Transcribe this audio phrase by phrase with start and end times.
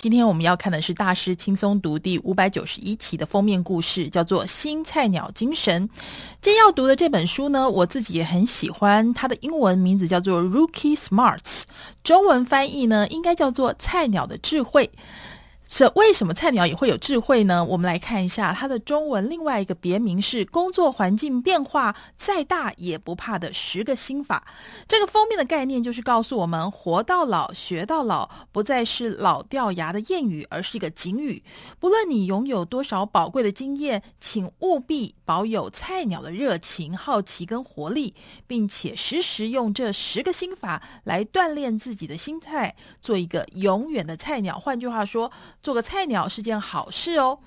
[0.00, 5.88] 今天我们要看的是大师轻松读第五百九十一期的封面故事，叫做《新菜鸟精神》。
[6.40, 11.40] 今天要读的这本书呢，我自己也很喜欢，它的英文名字叫做《Rookie Smarts》，
[12.04, 14.86] 中文翻译呢应该叫做《菜鸟的智慧》。
[15.68, 17.62] 是为什么菜鸟也会有智慧呢？
[17.62, 24.46] 我们来看一下它的中文，另外一个别名是“工作环境变化再大也不怕的十个心法”。
[24.88, 31.42] 这个封面的概念就是告诉我们：活到老，学到老，不再是老掉牙的谚语，而是一个警语。
[31.78, 38.14] 不论你拥有多少宝贵的经验，请务必保有菜鸟的热情、好奇跟活力，
[38.46, 44.58] 并且时时用这十个心法来锻炼自己的心态，做一个永远的菜鸟。
[44.58, 45.30] 换句话说，
[45.62, 47.38] 做个菜鸟是件好事哦，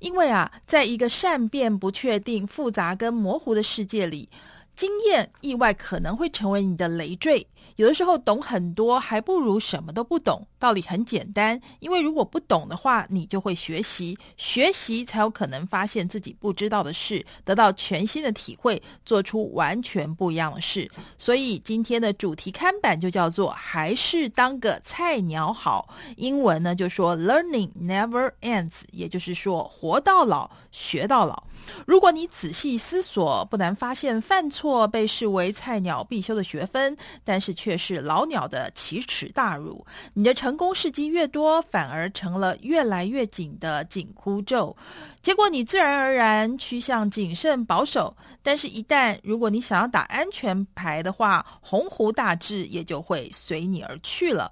[0.00, 4.28] 因为啊，在一个善变、不确定、复杂跟模糊的世界里。
[4.76, 10.46] 经验意外可能会成为你的累赘，有的时候懂很多还不如什么都不懂。
[10.58, 20.90] 道理很简单，因为如果不懂的话，你就会学习，学习才有可能发现自己不知道的事，得到全新的体会，做出完全不一样的事。
[21.16, 31.44] 所以今天的主题看板就叫做“还是当个菜鸟好”，英文呢就说 “Learning never ends”，也就是说活到老学到老。
[31.86, 34.65] 如果你仔细思索，不难发现犯错。
[34.66, 39.86] 或被视为菜鸟必修的学分，但是却是老鸟的奇耻大辱。
[40.12, 44.76] 你的成功事迹越多，反而成了越来越紧的紧箍咒。
[45.22, 48.16] 结果你自然而然趋向谨慎保守。
[48.42, 54.50] 但是，一旦如果你想要打安全牌的话，鸿鹄大志也就会随你而去了。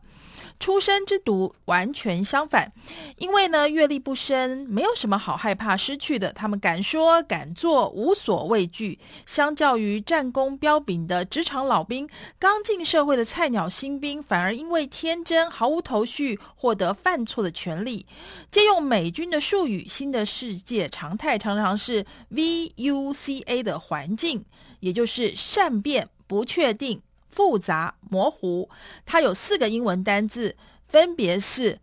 [0.58, 2.72] 出生之毒完全相反，
[3.18, 6.32] 因为呢，阅历不深，没有什么好害怕失去的。
[6.32, 8.98] 他们敢说敢做，无所畏惧。
[9.26, 18.06] 相较于战功彪炳的职场老兵，刚进社会的菜鸟新兵，反而因为天真毫无头绪，获得犯错的权利。
[18.50, 24.44] 借用美军的术语，新的世界常态常常是 VUCA 的环境，
[24.80, 27.02] 也就是善变、不确定。
[27.34, 28.68] 复杂模糊，
[29.04, 30.54] 它有四个英文单字，
[30.86, 31.80] 分别是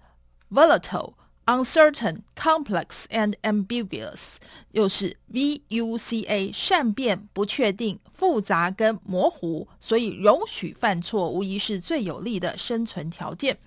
[0.49, 4.37] volatile、uncertain、complex and ambiguous，
[4.71, 13.57] 又是 V U C A，善变、不确定、复杂跟模糊，所以容许犯错无疑是最有利的生存条件。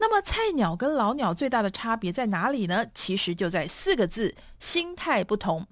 [0.00, 2.84] 那么菜鸟跟老鸟最大的差别在哪里呢？
[2.92, 5.64] 其实就在四个字：心态不同。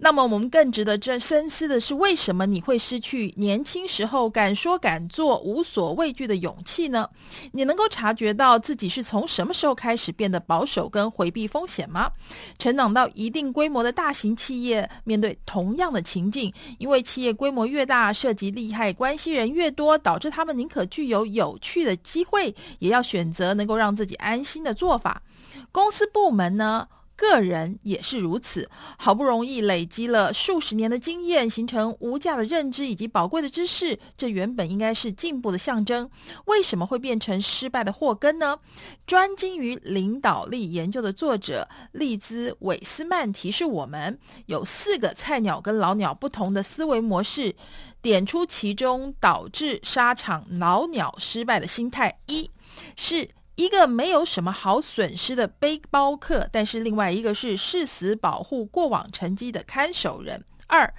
[0.00, 7.08] 那么我们更值得这深思的是，为什么你会失去年轻时候敢说敢做、无所畏惧的勇气呢？
[7.52, 12.10] 你能够察觉到自己是从什么时候开始变得保守跟回避风险吗？
[12.58, 25.22] 成长到一定规模的大型企业，面对同样的情境，因为企业规模越大，涉及利害关系人越多，导致他们宁可具有有趣的机会，也要选择能够让自己安心的做法。
[25.70, 26.88] 公司部门呢？
[27.16, 36.10] 个人也是如此，好不容易累积了数十年的经验，形成无价的认知以及宝贵的知识，这原本应该是进步的象征，
[36.46, 38.58] 为什么会变成失败的祸根呢？
[39.06, 47.54] 专精于领导力研究的作者利兹·韦斯曼提示我们，有四个菜鸟跟老鸟不同的思维模式，
[48.02, 52.50] 点出其中导致沙场老鸟失败的心态：一
[52.96, 53.28] 是。
[53.56, 60.44] 一个没有什么好损失的背包客，但是另外一个是誓死保护过往成绩的看守人。
[60.66, 60.92] 二，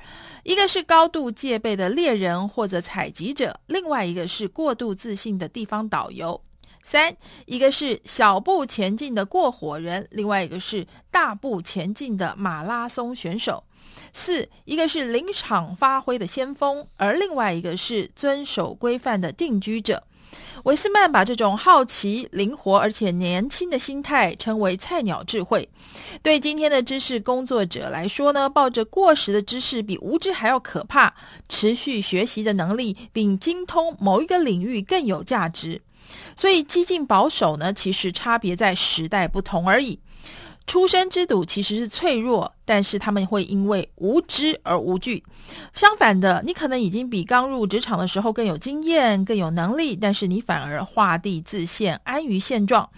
[0.44, 6.40] 一个是高度戒备的猎人或者采集者，另外一个是过度自信的地方导游。
[6.82, 7.18] 三，
[7.48, 13.64] 一个是小步前进的过火人，另外一个是大步前进的马拉松选手。
[14.14, 20.04] 四，一个是临场发挥的先锋，而另外一个是遵守规范的定居者。
[20.63, 25.69] 韦斯曼把这种好奇、灵活而且年轻的心态称为“菜鸟智慧”。
[26.23, 31.13] 对今天的知识工作者来说呢，抱着过时的知识比无知还要可怕。
[31.47, 35.81] 持续学习的能力并精通某一个领域更有价值。
[36.35, 40.00] 所以，激进保守呢，其实差别在时代不同而已。
[40.66, 42.54] 出生之犊其实是脆弱。
[42.66, 45.23] 但是他们会因为无知而无惧。
[45.73, 52.90] 相反的，你可能已经比刚入职场的时候更有经验、更有能力，但是你反而画地自限、安于现状。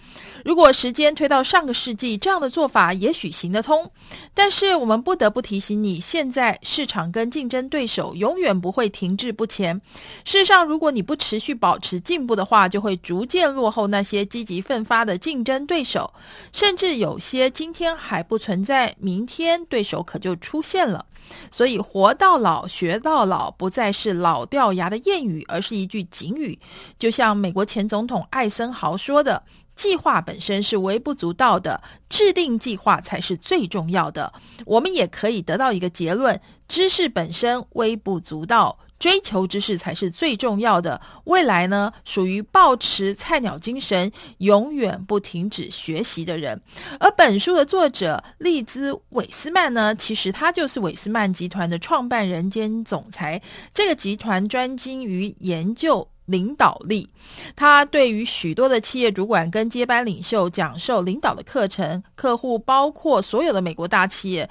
[0.44, 3.90] 如果时间推到上个世纪，这样的做法也许行得通。
[4.32, 9.78] 但是我们不得不提醒你，现在市场跟竞争对手永远不会停滞不前。
[10.24, 16.12] 事实上，如果你不持续保持进步的话，就会逐渐落后那些积极奋发的竞争对手，
[16.52, 19.57] 甚至有些今天还不存在，明天。
[19.66, 21.04] 对手可就出现了，
[21.50, 26.58] 所以活到老学到老不再是老掉牙的谚语，而是一句警语。
[26.98, 29.42] 就像美国前总统艾森豪说的
[29.76, 34.32] ：“计划本身是微不足道的，制定计划才是最重要的。
[34.66, 38.78] 我们也可以得到一个结论：知识本身微不足道。
[38.98, 41.00] 追求知识才是最重要的。
[41.24, 46.60] 未来呢，属于抱持菜鸟精神，永远不停止学习的人。
[46.98, 53.40] 而本书的作者利兹韦斯曼呢，其实他就是韦斯曼集团的创办人兼总裁。
[53.72, 57.08] 这个集团专精于研究领导力，
[57.56, 64.48] 他对于许多的企业主管跟接班领袖讲授领导的课程，客户包括所有的美国大企业。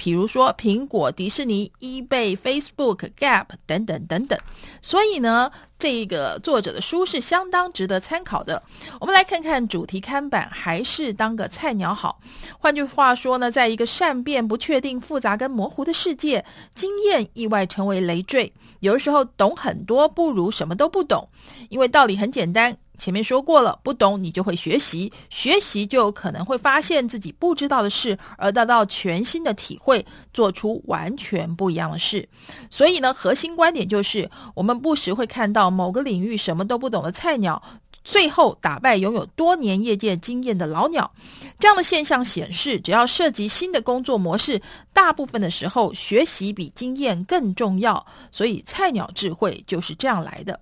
[0.00, 4.38] 比如说，苹果、迪士尼、eBay、Facebook、Gap 等等等等。
[4.80, 8.62] 所以呢，这个作者的书是相当值得参考的。
[8.98, 12.18] 我们来看看主题看板，还是当个菜鸟好。
[12.58, 18.50] 换句话说呢，在一个善变、不确定、复杂跟模糊的世界，经验意外成为累赘。
[18.78, 21.28] 有的时候，懂很多不如什么都不懂，
[21.68, 22.74] 因为道理很简单。
[23.00, 30.04] 前面说过了，不懂你就会学习，学习就有可能会发现自己不知道的事，而得到全新的体会，
[30.34, 32.28] 做出完全不一样的事。
[32.68, 37.62] 所以呢，核心观点就是，我们不时会看到某个领域什么都不懂的菜鸟。
[38.02, 41.10] 最后打败拥有多年业界经验的老鸟，
[41.58, 44.60] 这样的现象显示，只要涉及新的工作模式，
[44.92, 48.04] 大部分的时候学习比经验更重要。
[48.32, 50.58] 所以菜鸟智慧就是这样来的。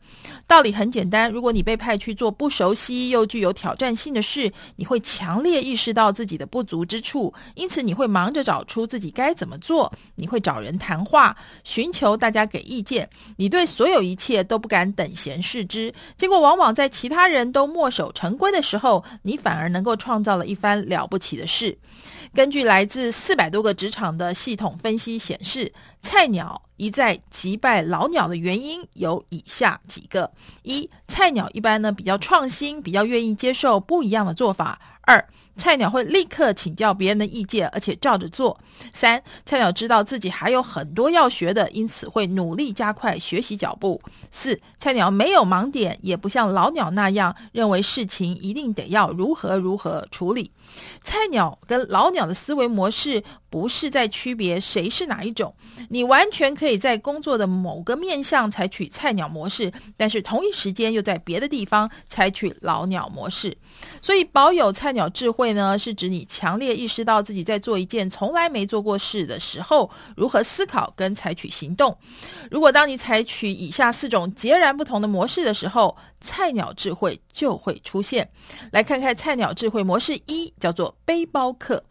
[0.46, 9.93] 道理很简单，如果你被派去做不熟悉又具有挑战性的事，你会强烈意识到自己的不足之处，因此你会忙着找出自己该怎么做。
[10.17, 13.08] 你会找人谈话，寻求大家给意见。
[13.37, 21.76] 你对所有一切都不敢等闲视之，结果往往在其他人都墨守成规的时候，你反而能够创造了一番了不起的事。
[22.34, 30.30] 根据来自四百多个职场的系统分析显示，菜鸟一再击败老鸟的原因有以下几个：
[30.62, 38.58] 一、菜鸟一般呢比较创新，比较愿意接受不一样的做法；二、菜鸟会立刻请教别人的意见，而且照着做。
[38.92, 44.00] 三、菜鸟知道自己还有很多要学的，因此会努力加快学习脚步。
[44.30, 50.52] 四、菜鸟没有盲点，也不像老鸟那样认为事情一定得要如何如何处理。
[51.02, 55.52] 菜鸟跟老鸟的思维模式不是在区别谁是哪一种，
[55.88, 63.56] 你完全可以在工作的某个面向采取菜鸟模式，但是同一时间又在别的地方采取老鸟模式。
[64.00, 71.96] 所以保有菜鸟智慧呢，是指你强烈意识到自己在做一件从来没做过事的时候，如何思考跟采取行动。
[72.50, 78.29] 如果当你采取以下四种截然不同的模式的时候，菜鸟智慧就会出现。
[78.73, 81.82] 来看看菜鸟智慧模式一，叫做背包客。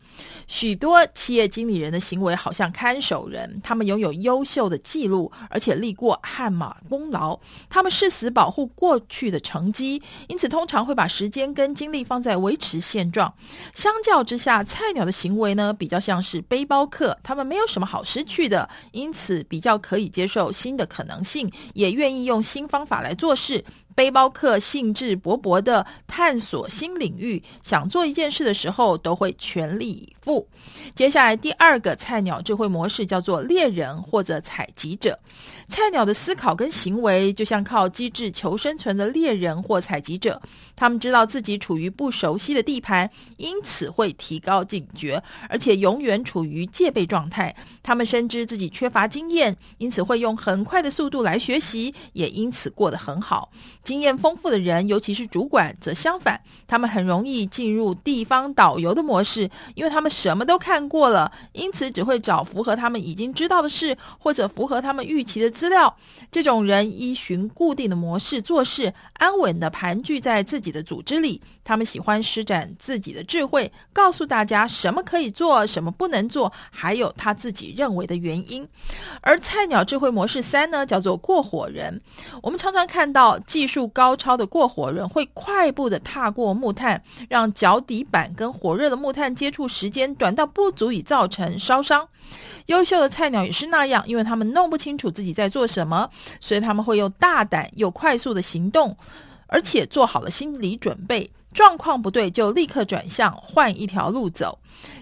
[0.48, 7.40] 许多企业经理人的行为好像看守人，他们拥有优秀的记录，而且立过汗马功劳。
[7.70, 13.34] 他们誓死保护过去的成绩，因此通常会把时间跟精力放在维持现状。
[13.74, 23.64] 相较之下，菜鸟的行为呢，比较像是背包客，他们没有什么好失去的，因此比较可以接受新的可能性，也愿意用新方法来做事。
[23.98, 30.48] 背包客兴致勃勃地探索新领域，想做一件事的时候都会全力以赴。
[30.94, 35.18] 接下来第二个菜鸟智慧模式叫做猎人或者采集者。
[35.68, 40.40] 菜鸟的思考跟行为就像靠机智求生存的猎人或采集者，
[40.76, 47.54] 他们知道自己处于不熟悉的地盘，因此会提高警觉，而且永远处于戒备状态。
[47.82, 53.50] 他们深知自己缺乏经验，因此会用很快的速度来学习，也因此过得很好。
[53.88, 65.96] 经验丰富的人，尤其是主管，则相反，他们很容易进入地方导游的模式，因为他们什么都看过了，因此只会找符合他们已经知道的事，或者符合他们预期的资料。
[66.30, 71.42] 这种人依循固定的模式做事，安稳地盘踞在自己的组织里。
[71.68, 78.66] 他们喜欢施展自己的智慧，告诉大家什么可以做，什么不能做，还有他自己认为的原因。
[79.20, 82.00] 而菜鸟智慧模式三呢，叫做过火人。
[82.42, 83.92] 我们常常看到技术。
[83.98, 92.08] 高超的过火人会快步的踏过木炭，让脚底板跟火热的木炭接触时间短到不足以造成烧伤。
[92.68, 96.08] 优秀的菜鸟也是那样，因为他们弄不清楚自己在做什么，
[96.40, 98.96] 所以他们会用大胆又快速的行动，
[99.48, 101.28] 而且做好了心理准备。
[101.58, 104.60] 状况不对，就立刻转向，换一条路走。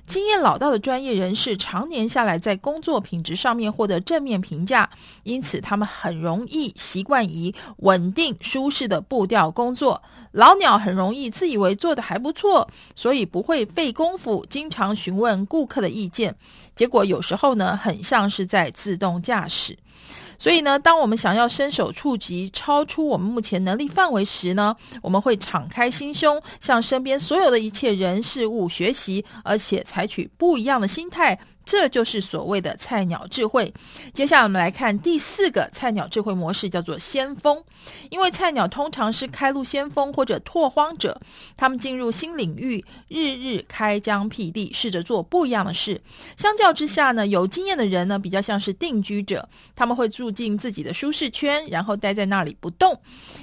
[0.08, 4.90] 经验老道的专业人士，常年下来在工作品质上面获得正面评价，
[5.24, 10.02] 因此他们很容易习惯以稳定舒适的步调工作。
[10.32, 16.34] 老鸟很容易自以为做得还不错，所以不会费功夫，经常询问顾客的意见，
[16.74, 19.78] 结果有时候呢，很像是在自动驾驶。
[20.38, 31.40] 所以呢，当我们想要伸手触及超出我们目前能力范围时呢，我们会敞开心胸，向身边所有的一切人事物学习，而且采取不一样的心态。
[31.66, 33.74] 这就是所谓的菜鸟智慧。
[34.14, 37.64] 接下来我们来看第四个菜鸟智慧模式，叫做先锋。
[38.12, 41.20] 因为菜鸟通常是开路先锋或者拓荒者，
[41.58, 46.00] 他们进入新领域，日日开疆辟地，试着做不一样的事。
[46.38, 53.00] 相较之下呢，有经验的人呢，比较像是定居者，他们会住进自己的舒适圈，然后待在那里不动。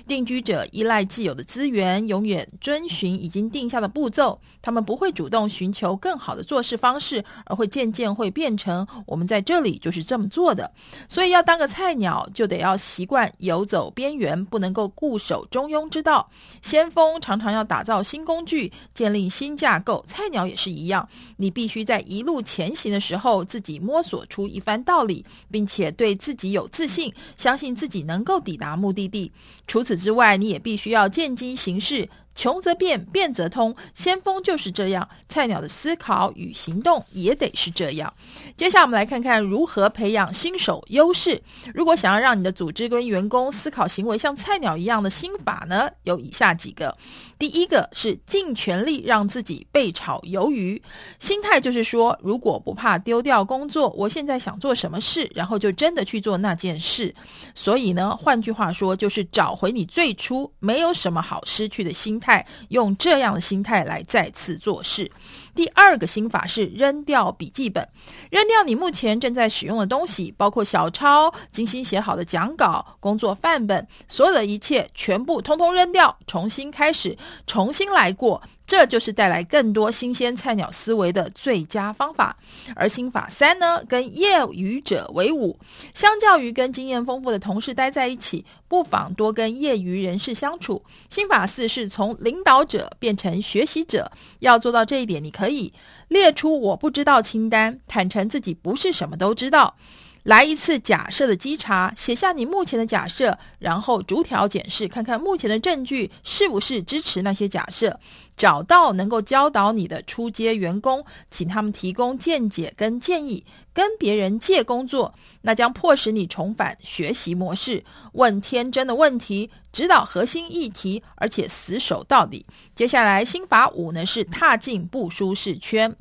[0.07, 8.12] 定居者依赖既有的资源，永远遵循已经定下的步骤，他们不会主动寻求更好的做事方式，而会渐渐。
[8.15, 10.71] 会变成我们在这里就是这么做的，
[11.09, 16.31] 所以要当个菜鸟，就得要习惯游走边缘，不能够固守中庸之道。
[16.61, 21.09] 先锋常常要打造新工具，建立新架构，菜鸟也是一样。
[21.37, 29.33] 你必须在一路前行的时候，自己摸索出一番道理，并且对自己有自信，相信自己能够抵达目的地。
[29.67, 32.09] 除此之外，你也必须要见机行事。
[32.35, 33.75] 穷则变，变则通。
[33.95, 38.13] 先锋就是这样，菜鸟的思考与行动也得是这样。
[38.57, 41.41] 接下来，我们来看看如何培养新手优势。
[41.75, 46.97] 如果想要让你的组织跟员工思考行为像菜鸟一样的心法呢，有以下几个。
[47.39, 50.81] 第一个是尽全力让自己被炒鱿鱼，
[51.19, 57.13] 心态就是说，如果不怕丢掉工作，我现在想做什么事，然后就真的去做那件事。
[57.53, 65.11] 所以呢，换句话说，就是找回你最初没有什么好失去的心态，用这样的心态来再次做事。
[65.55, 67.87] 第二个心法是扔掉笔记本，
[68.31, 78.41] 扔掉你目前正在使用的东西，包括小抄、精心写好的讲稿、工作范本，所有的一切全部通通扔掉，重新开始，重新来过。
[78.73, 82.35] 这就是带来更多新鲜菜鸟思维的最佳方法。
[82.75, 85.59] 而心法三呢，跟业余者为伍，
[85.93, 90.83] 相较于跟经验丰富的同事待在一起，不妨多跟业余人士相处。
[91.11, 95.71] 心法四是从领导者变成学习者，要做到这一点，你可以
[96.09, 99.77] 列出我不知道清单，坦诚自己不是什么都知道。
[100.25, 107.99] 来一次假设的稽查，写下你目前的假设，然后逐条检视，看看目前的证据是不是支持那些假设。
[108.37, 113.45] 找到能够教导你的初阶员工，请他们提供见解跟建议。
[113.75, 122.45] 跟别人借工作，那将迫使你重返学习模式，问天真的问题，指导核心议题，而且死守到底。
[122.75, 125.97] 接下来，心法五呢是踏进不舒适圈。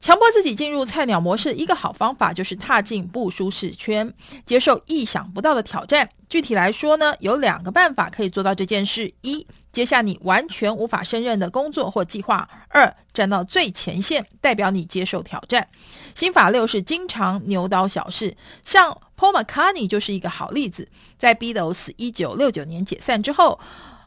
[0.00, 4.12] 强迫自己进入菜鸟模式，一个好方法就是踏进不舒适圈，
[4.46, 6.08] 接受意想不到的挑战。
[6.28, 15.68] 具体来说呢，有两个办法可以做到这件事：一、接下你完全无法胜任的工作或计划；二、站到最前线，代表你接受挑战。
[16.14, 20.88] 心法六是经常牛刀小试，像 Paul McCartney 就是一个好例子。
[21.18, 23.60] 在 Beatles 一九六九年解散之后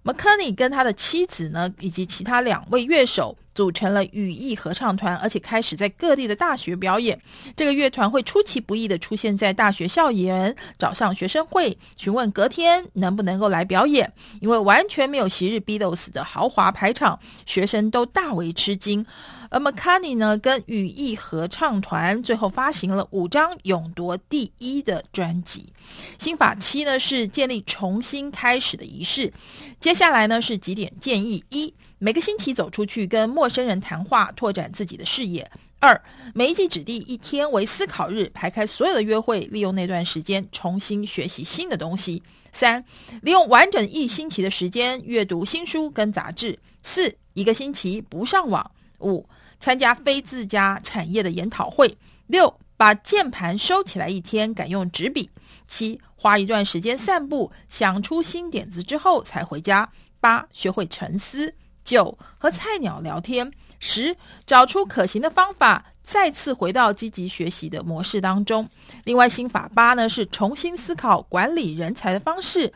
[0.04, 3.38] ，McCartney 跟他的妻子呢，以及其他两位乐手。
[3.56, 7.22] 组成了羽翼合唱团，而且开始在各地的大学表演。
[7.56, 14.12] 这个乐团会出其不意的出现在大学校园，找上学生会，询问隔天能不能够来表演。
[14.42, 19.06] 因为完全没有昔日 Beatles 的豪华排场，学生都大为吃惊。
[19.54, 25.72] 而 m c c a n e y 呢，跟羽翼合唱团最后发行了五张勇夺第一的专辑。
[26.18, 29.32] 心法七呢，是建立重新开始的仪式。
[29.80, 35.46] 接下来呢，是几点建议：一、每个星期走出去跟陌生人谈话，拓展自己的视野；
[35.80, 36.02] 二、
[36.34, 42.20] 每一季指定一天为思考日，排开所有的约会，利用那段时间重新学习新的东西；
[42.52, 42.84] 三、
[43.22, 48.64] 利用完整一星期的时间阅读新书跟杂志；四、一个星期不上网；
[49.00, 49.24] 五、
[49.64, 55.30] 参加非自家产业的研讨会，六，把键盘收起来一天，改用纸笔；
[55.70, 59.88] 七，花一段时间散步，想出新点子之后才回家；
[60.20, 61.54] 八，学会沉思；
[61.86, 68.70] 九，和菜鸟聊天；十，找出可行的方法，再次回到积极学习的模式当中。
[69.06, 72.74] 另外，心法八呢，是重新思考管理人才的方式。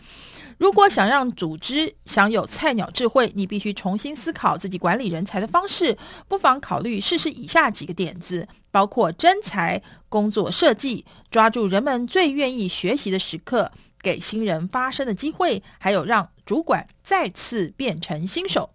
[0.57, 5.95] 如果想让组织享有菜鸟智慧，你必须重新思考自己管理人才的方式。
[6.27, 13.71] 不妨考虑试试以下几个点子，包括真才、工作设计、抓住人们最愿意学习的时刻、
[14.01, 18.71] 给新人发声的机会，还有让主管再次变成新手。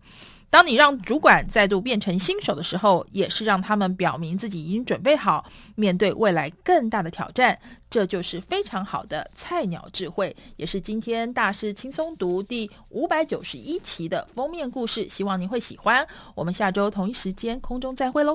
[0.53, 5.43] 当你让主管再度变成新手的时候，也是让他们表明自己已经准备好
[5.77, 7.59] 面对未来更大的挑战。
[7.89, 15.09] 这就是非常好的菜鸟智慧，也是今天大师轻松读第五百九十一期的封面故事。
[15.09, 16.07] 希望您会喜欢。
[16.35, 18.31] 我们下周同一时间空中再会喽。